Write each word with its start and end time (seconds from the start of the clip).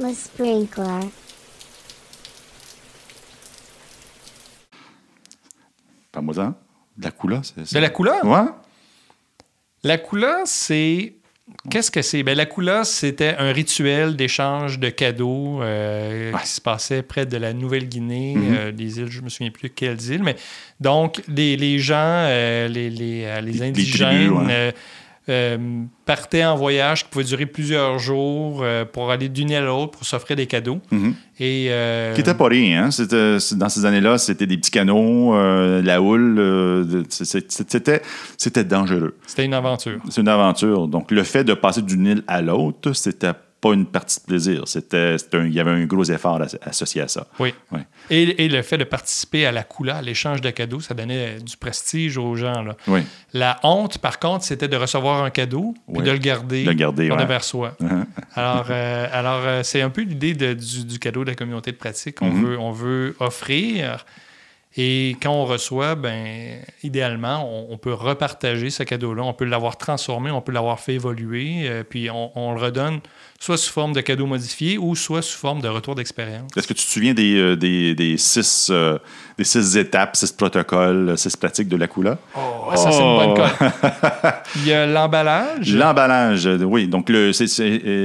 Le 0.00 0.14
sprinkler. 0.14 1.08
Ça. 6.32 6.54
De 6.96 7.04
la 7.04 7.10
couleur, 7.10 7.42
c'est 7.44 7.74
De 7.74 7.80
la 7.80 7.90
couleur? 7.90 8.24
Ouais. 8.24 8.46
La 9.82 9.98
couleur, 9.98 10.38
c'est. 10.44 11.14
Qu'est-ce 11.68 11.90
que 11.90 12.02
c'est? 12.02 12.22
Ben, 12.22 12.36
la 12.36 12.46
couleur, 12.46 12.86
c'était 12.86 13.34
un 13.38 13.50
rituel 13.52 14.14
d'échange 14.14 14.78
de 14.78 14.88
cadeaux 14.88 15.62
euh, 15.62 16.30
Ouais. 16.32 16.40
qui 16.42 16.46
se 16.48 16.60
passait 16.60 17.02
près 17.02 17.26
de 17.26 17.36
la 17.36 17.52
Nouvelle-Guinée, 17.52 18.34
Mhm. 18.36 18.54
euh, 18.56 18.70
des 18.72 19.00
îles, 19.00 19.10
je 19.10 19.20
me 19.22 19.28
souviens 19.28 19.50
plus 19.50 19.70
quelles 19.70 20.00
îles, 20.10 20.22
mais 20.22 20.36
donc 20.78 21.22
les, 21.26 21.56
les 21.56 21.78
gens, 21.80 21.96
euh, 21.98 22.68
les, 22.68 22.88
les, 22.90 23.24
euh, 23.24 23.40
les 23.40 23.50
Les- 23.52 23.58
les 23.58 23.62
indigènes, 23.62 24.28
tribus, 24.28 24.46
ouais. 24.48 24.74
Euh, 25.28 25.58
partaient 26.04 26.44
en 26.44 26.56
voyage 26.56 27.04
qui 27.04 27.10
pouvait 27.10 27.24
durer 27.24 27.46
plusieurs 27.46 27.98
jours 27.98 28.60
euh, 28.62 28.84
pour 28.84 29.10
aller 29.10 29.28
d'une 29.28 29.50
île 29.50 29.56
à 29.56 29.60
l'autre 29.62 29.92
pour 29.92 30.04
s'offrir 30.06 30.36
des 30.36 30.46
cadeaux. 30.46 30.80
Mhm. 30.90 31.14
Et, 31.40 31.66
euh, 31.70 32.14
Qui 32.14 32.20
était 32.22 32.34
pas 32.34 32.48
rien, 32.48 32.84
hein? 32.84 32.90
C'était- 32.90 33.38
dans 33.56 33.68
ces 33.68 33.84
années-là, 33.84 34.18
c'était 34.18 34.46
des 34.46 34.56
petits 34.56 34.70
canaux, 34.70 35.34
euh, 35.34 35.82
la 35.82 36.00
houle, 36.02 37.04
c'était, 37.08 38.00
c'était 38.36 38.64
dangereux. 38.64 39.16
C'était 39.26 39.44
une 39.44 39.54
aventure. 39.54 40.00
C'est 40.08 40.20
une 40.20 40.28
aventure. 40.28 40.88
Donc, 40.88 41.10
le 41.10 41.22
fait 41.22 41.44
de 41.44 41.54
passer 41.54 41.82
d'une 41.82 42.06
île 42.06 42.22
à 42.26 42.40
l'autre, 42.42 42.92
c'était 42.94 43.32
pas 43.60 43.72
une 43.72 43.86
partie 43.86 44.20
de 44.20 44.24
plaisir. 44.26 44.62
C'était, 44.66 45.16
il 45.32 45.52
y 45.52 45.58
avait 45.58 45.72
un 45.72 45.84
gros 45.84 46.04
effort 46.04 46.40
as- 46.40 46.56
associé 46.62 47.02
à 47.02 47.08
ça. 47.08 47.26
Oui. 47.40 47.52
Et, 48.08 48.44
et 48.44 48.48
le 48.48 48.62
fait 48.62 48.78
de 48.78 48.84
participer 48.84 49.46
à 49.46 49.52
la 49.52 49.64
couleur, 49.64 49.96
à 49.96 50.02
l'échange 50.02 50.40
de 50.40 50.50
cadeaux, 50.50 50.78
ça 50.80 50.94
donnait 50.94 51.38
du 51.40 51.56
prestige 51.56 52.16
aux 52.18 52.36
gens. 52.36 52.62
Là. 52.62 52.76
Oui. 52.86 53.00
La 53.32 53.58
honte, 53.64 53.98
par 53.98 54.18
contre, 54.20 54.44
c'était 54.44 54.68
de 54.68 54.76
recevoir 54.76 55.24
un 55.24 55.30
cadeau 55.30 55.74
puis 55.88 55.98
Oui. 55.98 56.04
de 56.04 56.10
le 56.12 56.18
garder, 56.18 56.62
De 56.64 56.70
le 56.70 56.74
garder, 56.76 57.10
ouais. 57.10 57.20
envers 57.22 57.42
soi. 57.42 57.76
alors, 58.34 58.66
euh, 58.70 59.06
alors 59.12 59.42
euh, 59.44 59.62
c'est 59.64 59.82
un 59.82 59.90
peu 59.90 60.02
l'idée 60.02 60.34
du, 60.34 60.84
du 60.84 60.98
cadeau 61.00 61.24
de 61.24 61.30
la 61.30 61.34
communauté 61.34 61.72
de 61.72 61.76
pratique. 61.76 62.22
On, 62.22 62.30
Mhm. 62.30 62.44
veut, 62.44 62.58
on 62.60 62.70
veut 62.70 63.16
offrir. 63.20 64.04
Et 64.80 65.16
quand 65.20 65.32
on 65.32 65.44
reçoit, 65.44 65.96
ben, 65.96 66.60
idéalement, 66.84 67.44
on, 67.44 67.74
on 67.74 67.78
peut 67.78 67.92
repartager 67.92 68.70
ce 68.70 68.84
cadeau-là. 68.84 69.24
On 69.24 69.32
peut 69.32 69.44
l'avoir 69.44 69.76
transformé, 69.76 70.30
on 70.30 70.40
peut 70.40 70.52
l'avoir 70.52 70.78
fait 70.78 70.94
évoluer, 70.94 71.68
euh, 71.68 71.82
puis 71.82 72.08
on, 72.10 72.30
on 72.38 72.54
le 72.54 72.60
redonne 72.60 73.00
soit 73.40 73.56
sous 73.56 73.72
forme 73.72 73.92
de 73.92 74.00
cadeau 74.00 74.26
modifié 74.26 74.78
ou 74.78 74.96
soit 74.96 75.22
sous 75.22 75.38
forme 75.38 75.60
de 75.60 75.68
retour 75.68 75.94
d'expérience. 75.94 76.50
Est-ce 76.56 76.66
que 76.66 76.74
tu 76.74 76.84
te 76.84 76.90
souviens 76.90 77.14
des, 77.14 77.36
euh, 77.36 77.56
des, 77.56 77.94
des 77.94 78.16
six, 78.16 78.68
euh, 78.70 78.98
des 79.36 79.44
six 79.44 79.76
étapes, 79.76 80.16
six 80.16 80.32
protocoles, 80.32 81.16
six 81.16 81.36
pratiques 81.36 81.68
de 81.68 81.76
la 81.76 81.86
couleur? 81.86 82.18
Oh, 82.36 82.74
ça, 82.74 82.90
c'est 82.90 83.00
une 83.00 83.16
bonne 83.16 83.34
colle. 83.34 83.70
Il 84.56 84.66
y 84.66 84.72
a 84.72 84.86
l'emballage. 84.86 85.72
L'emballage, 85.72 86.46
oui. 86.62 86.88
Donc, 86.88 87.08
le, 87.08 87.30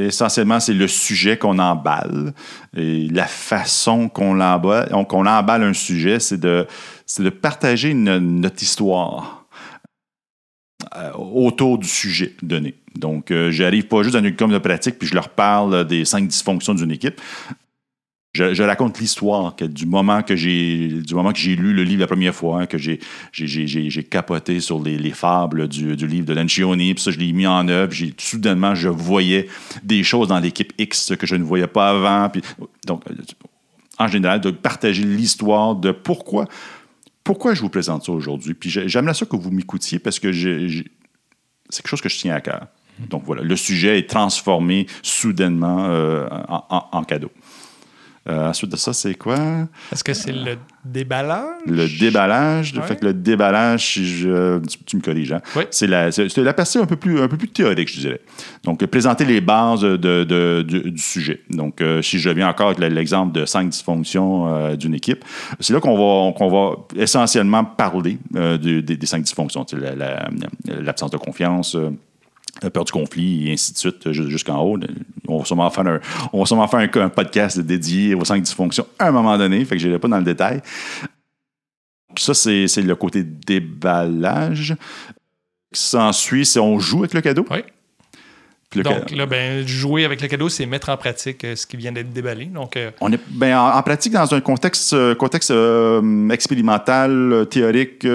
essentiellement, 0.06 0.60
c'est 0.60 0.74
le 0.74 0.88
sujet 0.88 1.38
qu'on 1.38 1.58
emballe. 1.58 2.34
Et 2.78 3.08
la 3.12 3.26
façon 3.26 4.10
qu'on 4.10 4.36
l'emballe, 4.36 4.90
qu'on 5.08 5.26
emballe 5.26 5.64
un 5.64 5.74
sujet, 5.74 6.20
c'est 6.20 6.40
de, 6.40 6.63
c'est 7.06 7.24
de 7.24 7.30
partager 7.30 7.94
notre 7.94 8.62
histoire 8.62 9.44
euh, 10.96 11.12
autour 11.14 11.78
du 11.78 11.88
sujet 11.88 12.34
donné. 12.42 12.76
Donc, 12.96 13.32
euh, 13.32 13.52
j'arrive 13.52 13.88
pas 13.88 14.04
juste 14.04 14.16
dans 14.16 14.24
une 14.24 14.36
com 14.36 14.52
de 14.52 14.58
pratique 14.58 15.00
puis 15.00 15.08
je 15.08 15.16
leur 15.16 15.30
parle 15.30 15.88
des 15.88 16.06
cinq 16.06 16.28
dysfonctions 16.28 16.74
d'une 16.74 16.92
équipe. 16.92 17.20
Je, 18.36 18.64
raconte 18.64 19.00
l'histoire 19.00 19.56
du 19.56 19.86
moment 19.86 20.24
que 20.24 20.36
j'ai 20.36 20.88
du 20.88 21.14
moment 21.14 21.34
que 21.34 21.38
j'ai 21.38 21.56
lu 21.56 21.72
le 21.72 21.84
livre 21.84 22.00
la 22.00 22.08
première 22.08 22.34
fois, 22.34 22.66
que 22.66 22.80
j'ai 22.80 23.00
j'ai- 23.32 24.04
capoté 24.04 24.60
sur 24.60 24.82
les, 24.82 24.98
les 24.98 25.12
fables 25.12 25.68
du, 25.68 25.96
livre 25.96 26.26
de 26.26 26.34
Lancioni, 26.34 26.96
puis 26.96 27.04
ça 27.04 27.12
je 27.12 27.20
l'ai 27.20 27.32
mis 27.32 27.46
en 27.46 27.68
œuvre. 27.68 27.92
J'ai 27.92 28.12
soudainement 28.18 28.74
je 28.74 28.90
voyais 28.90 29.48
des 29.84 30.04
choses 30.04 30.30
dans 30.30 30.40
l'équipe 30.40 30.74
X 30.80 31.14
que 31.16 31.28
je 31.28 31.36
ne 31.36 31.44
voyais 31.44 31.68
pas 31.68 31.90
avant. 31.90 32.28
Puis 32.30 32.42
donc 32.88 33.04
euh, 33.08 33.14
en 34.00 34.08
général 34.08 34.42
de 34.42 34.52
partager 34.52 35.04
l'histoire 35.04 35.76
de 35.76 35.92
pourquoi 35.92 36.46
pourquoi 37.24 37.54
je 37.54 37.62
vous 37.62 37.70
présente 37.70 38.04
ça 38.06 38.12
aujourd'hui. 38.12 38.54
Puis 38.54 38.70
j'ai- 38.70 38.90
j'aimerais 38.90 39.14
ça 39.14 39.26
que 39.26 39.36
vous 39.38 39.50
m'écoutiez 39.50 39.98
parce 40.00 40.20
que 40.20 40.34
c'est 40.34 40.84
quelque 41.78 41.88
chose 41.88 42.02
que 42.02 42.10
je 42.10 42.18
tiens 42.18 42.36
à 42.36 42.42
cœur. 42.42 42.68
Donc 43.10 43.24
voilà, 43.26 43.42
le 43.44 43.56
sujet 43.56 43.98
est 43.98 44.10
transformé 44.10 44.88
soudainement 45.02 45.86
euh, 45.86 46.28
en, 46.50 46.64
en- 46.70 46.86
en 46.92 47.04
cadeau. 47.06 47.32
Euh, 48.30 48.48
ensuite 48.50 48.72
de 48.72 48.78
ça, 48.78 48.94
c'est 48.94 49.16
quoi? 49.16 49.36
Est-ce 49.92 50.02
que 50.02 50.14
c'est 50.14 50.32
le 50.32 50.56
déballage? 50.86 51.44
Le 51.66 52.00
déballage. 52.00 52.74
Ouais. 52.74 52.82
Fait 52.84 52.96
que 52.96 53.06
le 53.08 53.14
déballage, 53.14 53.96
je, 54.00 54.60
tu, 54.60 54.78
tu 54.86 54.96
me 54.96 55.02
corriges, 55.02 55.34
hein? 55.34 55.42
Oui. 55.58 55.64
c'est 55.72 55.88
la, 55.88 56.10
la 56.10 56.54
partie 56.54 56.78
un 56.78 56.86
peu, 56.86 56.96
plus, 56.96 57.20
un 57.20 57.28
peu 57.28 57.36
plus 57.36 57.50
théorique, 57.50 57.94
je 57.94 58.00
dirais. 58.00 58.22
Donc, 58.64 58.86
présenter 58.86 59.26
les 59.26 59.42
bases 59.42 59.82
de, 59.82 59.98
de- 60.24 60.62
du, 60.66 60.92
du 60.92 61.02
sujet. 61.02 61.42
Donc, 61.50 61.82
euh, 61.82 62.02
si 62.02 62.18
je 62.18 62.30
reviens 62.30 62.48
encore 62.48 62.68
avec 62.70 62.80
l'exemple 62.80 63.34
de 63.38 63.46
cinq 63.46 63.68
dysfonctions 63.70 64.48
euh, 64.48 64.76
d'une 64.78 64.94
équipe, 64.96 65.26
c'est 65.60 65.74
là 65.74 65.82
qu'on 65.82 65.98
va, 65.98 66.32
qu'on 66.32 66.50
va 66.50 66.78
essentiellement 66.96 67.66
parler 67.66 68.18
des, 68.32 68.82
des 68.82 69.06
cinq 69.06 69.24
dysfonctions. 69.24 69.68
Sais, 69.68 69.76
la- 69.78 69.96
la- 69.96 70.30
L'absence 70.82 71.12
de 71.12 71.18
confiance. 71.18 71.76
Peur 72.74 72.86
du 72.86 72.92
conflit, 72.92 73.50
et 73.50 73.54
ainsi 73.54 73.74
de 73.74 73.78
suite, 73.78 74.12
ju- 74.12 74.30
jusqu'en 74.30 74.62
haut. 74.62 74.78
On 75.28 75.40
va 75.40 75.46
sûrement 75.46 75.70
faire 75.70 75.88
un, 75.88 76.00
on 76.32 76.40
va 76.40 76.46
sûrement 76.46 76.68
faire 76.68 76.80
un, 76.80 77.10
podcast 77.10 77.60
dédié 77.60 78.16
aux 78.16 78.26
cinq 78.26 78.42
dysfonctions 78.42 78.88
à 79.00 79.08
un 79.08 79.12
moment 79.12 79.38
donné, 79.38 79.64
fait 79.66 79.76
que 79.76 79.82
je 79.82 79.88
n'irai 79.88 80.00
pas 80.00 80.08
dans 80.08 80.18
le 80.18 80.24
détail. 80.24 80.62
Ça, 82.18 82.34
c'est 82.34 82.68
le 82.78 82.96
côté 82.96 83.24
déballage. 83.24 84.76
S'ensuit, 85.72 86.46
c'est 86.46 86.60
on 86.60 86.78
joue 86.80 87.00
avec 87.00 87.14
le 87.16 87.22
cadeau? 87.22 87.46
Oui. 87.50 87.64
Le 88.76 88.84
Donc 88.84 89.12
là, 89.12 89.26
ben, 89.26 89.66
jouer 89.68 90.06
avec 90.06 90.22
le 90.22 90.28
cadeau, 90.28 90.50
c'est 90.50 90.66
mettre 90.66 90.90
en 90.90 90.98
pratique 90.98 91.44
euh, 91.44 91.56
ce 91.56 91.66
qui 91.68 91.78
vient 91.78 91.92
d'être 91.92 92.12
déballé. 92.12 92.46
Donc, 92.46 92.76
euh, 92.78 92.92
on 93.02 93.12
est 93.12 93.20
ben, 93.30 93.56
en, 93.58 93.70
en 93.78 93.82
pratique 93.84 94.14
dans 94.14 94.34
un 94.34 94.42
contexte, 94.42 94.94
euh, 94.94 95.16
contexte 95.16 95.52
expérimental, 96.32 97.46
théorique. 97.50 98.06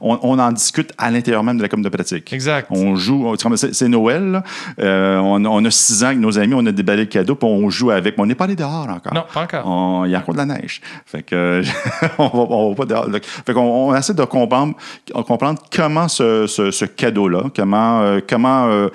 on, 0.00 0.18
on 0.22 0.38
en 0.38 0.52
discute 0.52 0.92
à 0.98 1.10
l'intérieur 1.10 1.42
même 1.42 1.56
de 1.56 1.62
la 1.62 1.68
com 1.68 1.82
de 1.82 1.88
pratique. 1.88 2.32
exact. 2.32 2.68
On 2.70 2.96
joue, 2.96 3.34
c'est 3.56 3.88
Noël. 3.88 4.42
on, 4.78 5.44
on 5.44 5.64
a 5.64 5.70
six 5.70 6.02
ans 6.04 6.08
avec 6.08 6.18
nos 6.18 6.38
amis, 6.38 6.54
on 6.56 6.66
a 6.66 6.72
déballé 6.72 7.02
le 7.02 7.08
cadeau, 7.08 7.34
puis 7.34 7.48
on 7.48 7.70
joue 7.70 7.90
avec. 7.90 8.16
Mais 8.16 8.22
on 8.22 8.26
n'est 8.26 8.34
pas 8.34 8.44
allé 8.44 8.56
dehors 8.56 8.88
encore. 8.88 9.14
Non, 9.14 9.24
pas 9.32 9.42
encore. 9.42 10.06
Il 10.06 10.10
y 10.12 10.14
a 10.14 10.18
encore 10.18 10.34
de 10.34 10.38
la 10.38 10.46
neige. 10.46 10.80
Fait 11.06 11.22
que 11.22 11.62
on 12.18 12.24
va, 12.28 12.38
on 12.54 12.68
va 12.70 12.74
pas 12.76 12.84
dehors. 12.86 13.08
Donc, 13.08 13.22
Fait 13.24 13.52
qu'on 13.52 13.60
on 13.90 13.94
essaie 13.94 14.14
de 14.14 14.24
comprendre, 14.24 14.74
comprendre 15.26 15.62
comment 15.74 16.08
ce, 16.08 16.46
ce- 16.46 16.70
ce 16.70 16.84
cadeau-là, 16.84 17.44
comment, 17.54 18.18
comment, 18.28 18.88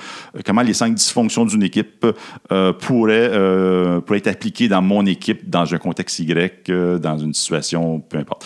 comment 0.45 0.61
les 0.61 0.73
cinq 0.73 0.93
dysfonctions 1.05 1.45
d'une 1.45 1.63
équipe 1.63 2.05
euh, 2.51 2.73
pourraient, 2.73 3.29
euh, 3.31 4.01
pourraient 4.01 4.19
être 4.19 4.27
appliquées 4.27 4.67
dans 4.67 4.81
mon 4.81 5.05
équipe, 5.05 5.49
dans 5.49 5.73
un 5.73 5.77
contexte 5.77 6.19
Y, 6.19 6.69
euh, 6.69 6.97
dans 6.99 7.17
une 7.17 7.33
situation, 7.33 7.99
peu 7.99 8.17
importe. 8.17 8.45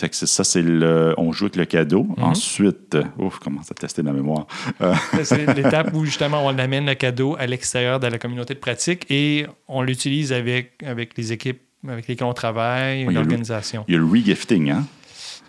Fait 0.00 0.08
que 0.08 0.14
ça, 0.14 0.44
c'est 0.44 0.62
le. 0.62 1.12
On 1.18 1.32
joue 1.32 1.46
avec 1.46 1.56
le 1.56 1.64
cadeau. 1.64 2.06
Ensuite, 2.18 2.94
euh, 2.94 3.02
ouf, 3.18 3.40
comment 3.40 3.64
ça 3.64 3.74
tester 3.74 4.04
ma 4.04 4.12
mémoire. 4.12 4.46
Euh, 4.80 4.94
C'est 5.24 5.52
l'étape 5.56 5.92
où 5.92 6.04
justement 6.04 6.46
on 6.46 6.56
amène 6.56 6.86
le 6.86 6.94
cadeau 6.94 7.34
à 7.36 7.46
l'extérieur 7.46 7.98
de 7.98 8.06
la 8.06 8.16
communauté 8.16 8.54
de 8.54 8.60
pratique 8.60 9.06
et 9.10 9.46
on 9.66 9.82
l'utilise 9.82 10.32
avec, 10.32 10.74
avec 10.86 11.18
les 11.18 11.32
équipes 11.32 11.60
avec 11.88 12.06
lesquelles 12.08 12.26
on 12.28 12.32
travaille, 12.32 13.04
le- 13.06 13.12
l'organisation. 13.12 13.84
il 13.88 13.94
y 13.94 13.96
a 13.96 14.00
le 14.00 14.04
regifting, 14.06 14.70
hein? 14.70 14.84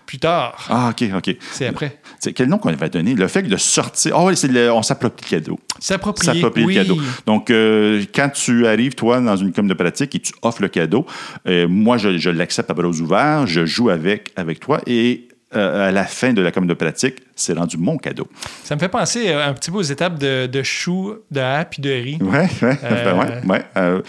Plus 0.10 0.18
tard, 0.18 0.66
Ah, 0.72 0.90
OK, 0.90 1.08
OK. 1.16 1.36
c'est 1.52 1.68
après. 1.68 2.00
C'est 2.20 2.34
quel 2.34 2.50
nom 2.50 2.58
qu'on 2.58 2.70
avait 2.70 2.90
donné? 2.90 3.14
Le 3.14 3.28
fait 3.28 3.44
de 3.44 3.58
sortir. 3.58 4.16
Ah 4.18 4.26
oui, 4.26 4.36
c'est 4.36 4.48
le- 4.48 4.72
on 4.74 4.82
s'approprie 4.82 5.24
le 5.30 5.38
cadeau. 5.38 5.60
S'approprier. 5.80 6.44
Oui. 6.66 6.74
le 6.74 6.82
cadeau. 6.82 6.98
Donc, 7.28 7.52
euh, 7.52 8.04
quand 8.16 8.30
tu 8.30 8.66
arrives, 8.66 8.96
toi, 8.96 9.22
dans 9.22 9.36
une 9.36 9.54
com 9.54 9.68
de 9.68 9.74
pratique 9.76 10.16
et 10.16 10.20
tu 10.20 10.34
offres 10.42 10.64
le 10.64 10.68
cadeau, 10.68 11.06
euh, 11.48 11.68
moi, 11.70 11.98
je, 12.00 12.18
je 12.18 12.32
l'accepte 12.32 12.72
à 12.72 12.74
bras 12.74 12.88
ouverts, 12.88 13.46
je 13.46 13.68
joue 13.68 13.92
avec, 13.92 14.32
avec 14.36 14.60
toi 14.60 14.82
et 14.88 15.28
euh, 15.56 15.90
à 15.90 15.92
la 15.92 16.04
fin 16.06 16.34
de 16.34 16.42
la 16.42 16.52
com 16.52 16.66
de 16.68 16.74
pratique, 16.76 17.18
c'est 17.36 17.54
rendu 17.54 17.78
mon 17.78 17.98
cadeau. 17.98 18.28
Ça 18.64 18.76
me 18.76 18.80
fait 18.80 18.88
penser 18.90 19.32
un 19.32 19.54
petit 19.54 19.70
peu 19.72 19.78
aux 19.78 19.82
étapes 19.84 20.18
de, 20.20 20.46
de 20.48 20.62
choux, 20.64 21.14
de 21.32 21.40
hap 21.40 21.70
puis 21.72 21.82
de 21.82 21.90
riz. 21.92 22.18
Ouais, 22.22 22.48
ouais, 22.64 22.78
Euh, 22.84 23.04
ben 23.04 23.18
ouais, 23.18 23.42
ouais, 23.48 23.64
euh, 23.78 24.02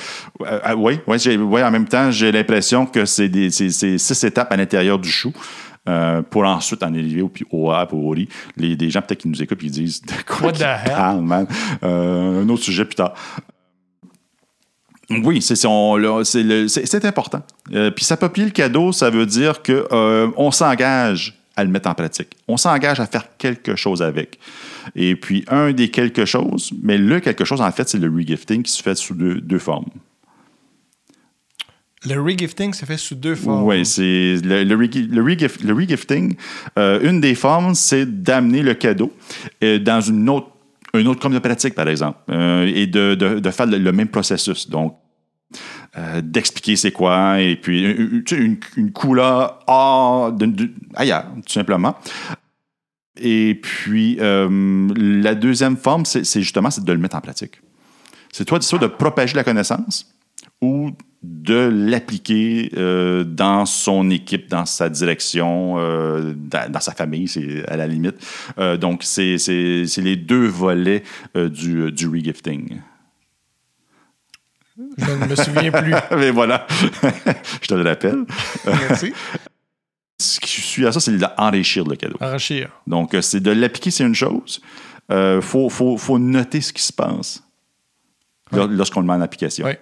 euh, 0.43 0.75
ouais, 0.76 1.00
ouais, 1.06 1.19
j'ai- 1.19 1.37
ouais, 1.38 1.62
en 1.62 1.70
même 1.70 1.87
temps, 1.88 2.11
j'ai 2.11 2.31
l'impression 2.32 2.85
que 2.87 3.05
c'est 3.06 3.29
des 3.29 3.50
c'est- 3.50 3.70
c'est 3.70 3.96
six 3.99 4.25
étapes 4.25 4.50
à 4.53 4.56
l'intérieur 4.56 4.99
du 4.99 5.11
chou. 5.11 5.32
Euh, 5.88 6.23
pour 6.23 6.44
ensuite 6.44 6.82
en 6.82 6.93
arriver 6.93 7.23
au, 7.23 7.32
au 7.50 7.73
au 7.73 8.09
riz. 8.11 8.29
Les, 8.56 8.77
des 8.77 8.91
gens 8.91 9.03
peut-être 9.03 9.21
qui 9.23 9.29
nous 9.29 9.43
écoutent 9.43 9.59
qui 9.59 9.71
disent 9.71 10.03
de 10.03 10.12
quoi 10.27 10.53
parlent, 10.53 11.23
man? 11.23 11.47
Euh, 11.82 12.43
un 12.43 12.49
autre 12.49 12.62
sujet 12.62 12.85
plus 12.85 12.97
tard. 12.97 13.15
Oui, 15.11 15.43
c'est 15.43 17.05
important. 17.05 17.43
Euh, 17.73 17.91
Puis 17.91 18.05
s'approprier 18.05 18.47
le 18.47 18.53
cadeau, 18.53 18.93
ça 18.93 19.11
veut 19.11 19.27
dire 19.27 19.62
que 19.62 19.88
euh, 19.91 20.31
on 20.37 20.53
s'engage 20.53 21.37
à 21.56 21.65
le 21.65 21.71
mettre 21.71 21.88
en 21.88 21.94
pratique. 21.94 22.37
On 22.47 22.56
s'engage 22.56 23.00
à 23.00 23.06
faire 23.06 23.25
quelque 23.37 23.75
chose 23.75 24.03
avec. 24.03 24.38
Et 24.94 25.17
puis, 25.17 25.44
un 25.49 25.73
des 25.73 25.91
quelque 25.91 26.25
chose, 26.25 26.73
mais 26.82 26.97
le 26.97 27.21
quelque 27.21 27.44
chose, 27.44 27.61
en 27.61 27.71
fait, 27.73 27.88
c'est 27.88 27.99
le 27.99 28.09
regifting 28.09 28.62
qui 28.62 28.73
se 28.73 28.82
fait 28.82 28.94
sous 28.94 29.15
deux, 29.15 29.41
deux 29.41 29.59
formes. 29.59 29.91
Le 32.06 32.19
regifting 32.20 32.73
se 32.73 32.87
fait 32.87 32.97
sous 32.97 33.14
deux 33.14 33.35
formes. 33.35 33.64
Oui, 33.64 33.85
c'est 33.85 34.37
le, 34.43 34.64
le, 34.64 34.75
le 34.75 35.23
regif- 35.23 35.62
le 35.62 35.75
regifting. 35.75 36.35
euh, 36.79 37.00
une 37.02 37.20
des 37.20 37.35
formes, 37.35 37.75
c'est 37.75 38.06
d'amener 38.23 38.62
le 38.62 38.73
cadeau 38.75 39.12
euh, 39.62 39.79
dans 39.79 40.00
une 40.00 40.29
autre, 40.31 40.49
une 40.94 41.06
autre 41.08 41.29
pratique, 41.41 41.75
par 41.75 41.88
exemple, 41.88 42.19
euh, 42.31 42.64
et 42.75 42.87
de, 42.87 43.14
faire 43.50 43.67
le, 43.67 43.93
même 43.93 44.08
processus. 44.08 44.69
Donc, 44.69 44.97
d'expliquer 46.23 46.76
c'est 46.76 46.93
quoi, 46.93 47.41
et 47.41 47.56
puis 47.56 47.82
une, 47.82 48.23
une, 48.31 48.61
une 48.76 48.93
couleur 48.93 49.58
hors 49.67 50.32
de- 50.32 50.70
ailleurs, 50.94 51.26
tout 51.44 51.53
simplement. 51.53 51.96
Et 53.20 53.56
puis, 53.61 54.17
la 54.17 55.35
deuxième 55.35 55.76
forme, 55.76 56.06
c'est 56.06 56.41
justement 56.41 56.70
de 56.85 56.93
le 56.93 56.99
mettre 56.99 57.17
en 57.17 57.20
pratique. 57.20 57.61
C'est 58.32 58.44
toi, 58.44 58.58
de 58.58 58.87
propager 58.87 59.35
la 59.35 59.44
connaissance 59.44 60.06
ou 60.62 60.91
de 61.22 61.69
l'appliquer 61.70 62.70
euh, 62.76 63.25
dans 63.25 63.67
son 63.67 64.08
équipe, 64.11 64.49
dans 64.49 64.64
sa 64.64 64.88
direction, 64.88 65.75
euh, 65.78 66.32
dans, 66.34 66.70
dans 66.72 66.81
sa 66.81 66.93
famille, 66.93 67.28
c'est 67.28 67.67
à 67.69 67.76
la 67.76 67.87
limite. 67.87 68.17
Euh, 68.58 68.76
donc, 68.78 69.02
c'est 69.05 69.37
les 69.46 70.17
deux 70.17 70.46
volets 70.46 71.02
du, 71.34 71.93
du 71.93 72.06
regifting. 72.08 72.81
Je 74.96 75.11
ne 75.11 75.26
me 75.26 75.34
souviens 75.37 75.70
plus. 75.70 75.94
Mais 76.17 76.31
voilà, 76.31 76.67
je 77.62 77.67
te 77.69 77.75
le 77.75 77.82
rappelle. 77.82 78.25
Merci. 78.67 79.12
Ce 80.19 80.38
qui 80.40 80.49
suit 80.61 80.87
à 80.87 80.93
ça, 80.93 81.00
c'est 81.00 81.17
d'enrichir 81.17 81.84
le 81.87 81.96
cadeau. 81.96 82.17
Enrichir. 82.20 82.69
Donc, 82.87 83.17
c'est 83.22 83.40
de 83.40 83.50
l'appliquer, 83.52 83.90
c'est 83.90 84.05
une 84.05 84.14
chose. 84.14 84.61
Il 85.11 85.40
faut, 85.43 85.69
faut- 85.70 85.96
faut 85.96 86.19
noter 86.19 86.61
ce 86.61 86.72
qui 86.75 86.82
se 86.82 86.93
passe 86.93 87.43
lor- 88.52 88.69
lorsqu'on 88.69 89.00
le 89.00 89.06
met 89.06 89.14
en 89.14 89.20
application. 89.22 89.67
Oui. 89.67 89.72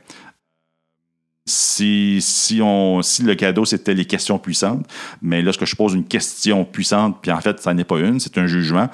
Si, 1.79 2.59
le 2.59 3.35
cadeau, 3.35 3.65
c'était 3.65 3.95
les 3.95 4.05
questions 4.05 4.39
puissantes, 4.39 4.87
mais 5.23 5.43
lorsque 5.43 5.65
je 5.65 5.77
pose 5.77 5.95
une 5.95 6.05
question 6.05 6.65
puissante, 6.65 7.19
puis 7.23 7.31
en 7.31 7.41
fait, 7.41 7.61
ça 7.61 7.75
n'est 7.75 7.85
pas 7.85 7.99
une, 7.99 8.21
c'est 8.21 8.39
un 8.39 8.47
jugement, 8.47 8.89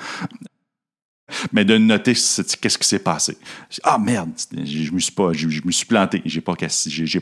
mais 1.52 1.64
de 1.64 1.78
noter 1.78 2.12
qu'est-ce 2.12 2.78
qui 2.78 2.86
s'est 2.86 2.98
passé. 2.98 3.38
Ah 3.82 3.98
merde, 3.98 4.30
je 4.52 4.92
me 4.92 4.98
suis 4.98 5.12
pas, 5.12 5.32
je, 5.32 5.48
je 5.48 5.84
planté, 5.86 6.22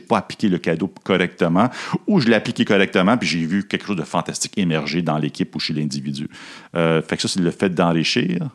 pas 0.07 0.17
appliqué 0.17 0.49
le 0.49 0.57
cadeau 0.57 0.91
correctement, 1.03 1.69
ou 2.07 2.19
je 2.19 2.27
l'ai 2.27 2.35
appliqué 2.35 2.65
correctement, 2.65 3.17
puis 3.17 3.27
j'ai 3.27 3.45
vu 3.45 3.65
quelque 3.65 3.85
chose 3.85 3.95
de 3.95 4.03
fantastique 4.03 4.53
émerger 4.57 5.01
dans 5.01 5.17
l'équipe 5.17 5.55
ou 5.55 5.59
chez 5.59 5.73
l'individu. 5.73 6.27
Euh, 6.75 7.01
fait 7.01 7.15
que 7.15 7.21
ça, 7.21 7.27
c'est 7.27 7.39
le 7.39 7.51
fait 7.51 7.69
d'enrichir. 7.69 8.49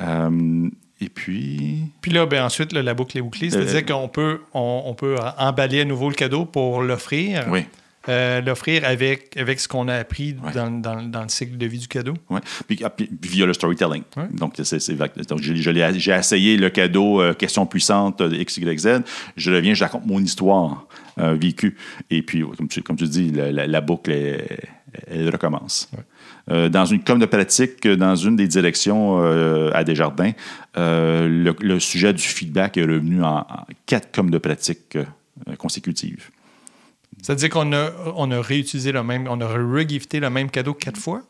Euh, 0.00 0.68
et 1.00 1.08
puis. 1.08 1.78
Puis 2.00 2.10
là, 2.12 2.26
ben, 2.26 2.44
ensuite, 2.44 2.72
là, 2.72 2.82
la 2.82 2.94
boucle 2.94 3.16
est 3.18 3.22
bouclée. 3.22 3.50
C'est-à-dire 3.50 3.84
qu'on 3.86 4.08
peut, 4.08 4.40
on, 4.54 4.82
on 4.86 4.94
peut 4.94 5.16
emballer 5.38 5.80
à 5.80 5.84
nouveau 5.84 6.08
le 6.08 6.14
cadeau 6.14 6.44
pour 6.44 6.82
l'offrir. 6.82 7.46
Oui. 7.50 7.64
Euh, 8.08 8.40
l'offrir 8.40 8.86
avec, 8.86 9.36
avec 9.36 9.60
ce 9.60 9.68
qu'on 9.68 9.86
a 9.88 9.94
appris 9.94 10.34
Ouais. 10.42 10.52
dans, 10.52 10.70
dans- 10.70 11.02
dans 11.02 11.22
le 11.24 11.28
cycle 11.28 11.58
de 11.58 11.66
vie 11.66 11.78
du 11.80 11.88
cadeau. 11.88 12.14
Puis, 12.66 12.78
ah, 12.82 12.88
puis 12.88 13.10
via 13.22 13.44
le 13.44 13.52
storytelling. 13.52 14.02
Ouais. 14.16 14.22
Donc, 14.32 14.54
c'est, 14.62 14.78
j'ai 15.98 16.12
essayé 16.12 16.56
le 16.56 16.70
cadeau 16.70 17.20
euh, 17.20 17.34
question 17.34 17.66
puissante 17.66 18.22
euh, 18.22 18.34
X, 18.34 18.56
Y, 18.56 18.78
Z. 18.78 18.88
Je 19.36 19.52
reviens, 19.52 19.74
je 19.74 19.84
raconte 19.84 20.06
mon 20.06 20.20
histoire 20.20 20.86
euh, 21.18 21.34
vécue. 21.34 21.76
Et 22.08 22.22
puis, 22.22 22.42
comme 22.56 22.68
tu, 22.68 22.80
comme 22.82 22.96
tu 22.96 23.04
dis, 23.08 23.30
la, 23.30 23.52
la- 23.52 23.66
la 23.66 23.80
boucle, 23.82 24.10
elle, 24.12 24.58
elle 25.06 25.28
recommence. 25.30 25.90
Euh, 26.50 26.68
dans 26.68 26.86
une 26.86 27.02
com 27.04 27.18
de 27.18 27.26
pratique, 27.26 27.86
dans 27.86 28.16
une 28.16 28.36
des 28.36 28.48
directions 28.48 29.20
euh, 29.22 29.70
à 29.74 29.84
Desjardins, 29.84 30.32
euh, 30.76 31.28
le, 31.28 31.54
le 31.60 31.78
sujet 31.80 32.12
du 32.14 32.22
feedback 32.22 32.76
est 32.78 32.82
revenu 32.84 33.22
en, 33.22 33.38
en 33.40 33.66
quatre 33.86 34.10
coms 34.12 34.30
de 34.30 34.38
pratique 34.38 34.96
consécutives. 35.58 36.30
C'est-à-dire 37.22 37.50
qu'on 37.50 37.72
a, 37.72 37.90
on 38.16 38.30
a 38.30 38.40
réutilisé 38.40 38.92
le 38.92 39.02
même, 39.02 39.26
on 39.28 39.40
a 39.40 39.46
regifté 39.46 40.20
le 40.20 40.30
même 40.30 40.50
cadeau 40.50 40.72
quatre 40.74 40.98
fois? 41.00 41.22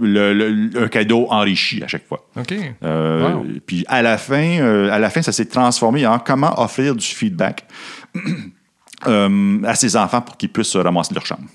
Le, 0.00 0.34
le- 0.34 0.82
un 0.84 0.88
cadeau 0.88 1.26
enrichi 1.30 1.82
à 1.82 1.88
chaque 1.88 2.06
fois. 2.06 2.26
OK. 2.36 2.54
Euh, 2.82 3.32
Wow. 3.34 3.46
Puis 3.66 3.84
à 3.88 4.02
la 4.02 4.18
fin, 4.18 4.60
euh, 4.60 4.90
à 4.92 4.98
la 4.98 5.10
fin, 5.10 5.22
ça 5.22 5.32
s'est 5.32 5.46
transformé 5.46 6.06
en 6.06 6.18
comment 6.18 6.60
offrir 6.60 6.94
du 6.94 7.06
feedback 7.06 7.66
euh, 9.06 9.62
à 9.64 9.74
ses 9.74 9.96
enfants 9.96 10.20
pour 10.20 10.36
qu'ils 10.36 10.50
puissent 10.50 10.68
se 10.68 10.78
ramasser 10.78 11.14
leur 11.14 11.24
chambre. 11.26 11.48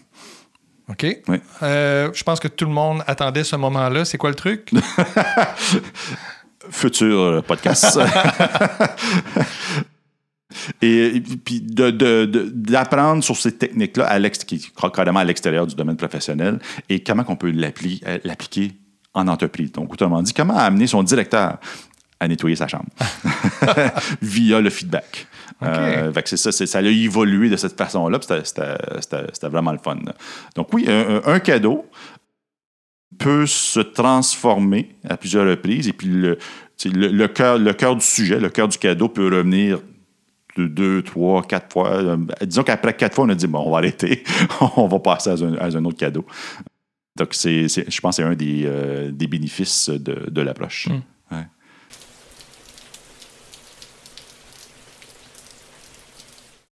OK. 0.90 1.06
Oui. 1.28 1.38
Euh, 1.64 2.10
je 2.14 2.24
pense 2.24 2.40
que 2.40 2.48
tout 2.48 2.66
le 2.66 2.72
monde 2.72 3.04
attendait 3.08 3.44
ce 3.44 3.56
moment-là. 3.56 4.04
C'est 4.06 4.18
quoi 4.18 4.30
le 4.30 4.36
truc? 4.36 4.70
Futur 6.70 7.20
euh, 7.20 7.42
podcast. 7.42 8.00
Et, 10.84 11.18
et 11.18 11.20
puis 11.22 11.62
de- 11.62 11.90
de- 11.90 12.26
de- 12.26 12.52
d'apprendre 12.54 13.24
sur 13.24 13.36
ces 13.36 13.58
techniques-là 13.58 14.06
à 14.06 14.20
qui 14.46 14.72
carrément 14.94 15.20
à 15.20 15.24
l'extérieur 15.24 15.66
du 15.66 15.74
domaine 15.74 15.98
professionnel 15.98 16.60
et 16.90 17.02
comment 17.02 17.24
on 17.28 17.36
peut 17.36 17.50
l'appli- 17.52 18.04
euh, 18.06 18.20
l'appliquer 18.24 18.72
en 19.16 19.28
entreprise. 19.28 19.72
Donc, 19.72 19.92
autrement 19.92 20.22
dit, 20.22 20.32
comment 20.32 20.56
amener 20.56 20.86
son 20.86 21.02
directeur 21.02 21.58
à 22.20 22.28
nettoyer 22.28 22.56
sa 22.56 22.68
chambre? 22.68 22.86
Via 24.22 24.62
le 24.62 24.70
feedback. 24.70 25.26
Euh, 25.62 26.12
fait 26.12 26.24
que 26.24 26.30
c'est 26.30 26.52
ça, 26.52 26.52
ça 26.52 26.78
a 26.80 26.82
évolué 26.82 27.50
de 27.50 27.56
cette 27.56 27.78
façon-là, 27.78 28.20
puis 28.20 28.28
c'était- 28.44 29.48
vraiment 29.48 29.72
le 29.72 29.78
fun. 29.78 29.98
Donc 30.56 30.74
oui, 30.74 30.86
un, 30.88 31.40
cadeau 31.40 31.86
peut 33.18 33.46
se 33.46 33.80
transformer 33.80 34.96
à 35.08 35.18
plusieurs 35.18 35.48
reprises, 35.48 35.88
et 35.88 35.94
puis 35.94 36.08
le, 36.08 37.28
cœur 37.28 37.58
le 37.58 37.74
cœur 37.74 37.96
du 37.96 38.06
sujet, 38.06 38.40
le 38.40 38.50
cœur 38.50 38.68
du 38.68 38.78
cadeau 38.78 39.10
peut 39.10 39.26
revenir 39.26 39.80
de 40.58 40.68
deux, 40.68 41.02
trois, 41.02 41.44
quatre 41.44 41.72
fois. 41.72 41.90
Euh, 41.94 42.18
disons 42.42 42.64
qu'après 42.64 42.94
quatre 42.94 43.16
fois, 43.16 43.26
on 43.26 43.30
a 43.30 43.36
dit, 43.36 43.48
bon, 43.48 43.64
on 43.66 43.72
va 43.72 43.80
arrêter, 43.80 44.24
on 44.78 44.88
va 44.88 45.00
passer 45.00 45.30
à 45.32 45.34
un, 45.34 45.56
à 45.56 45.66
un 45.66 45.86
autre 45.86 45.98
cadeau. 45.98 46.26
Donc, 47.16 47.30
c'est, 47.34 47.68
je 47.68 48.02
pense 48.02 48.18
que 48.18 48.24
c'est 48.24 48.28
un 48.28 48.36
des, 48.36 48.64
euh, 48.66 49.12
des 49.12 49.28
bénéfices 49.28 49.90
de, 49.90 50.30
de 50.30 50.42
l'approche. 50.42 50.88
Mm. 50.88 51.02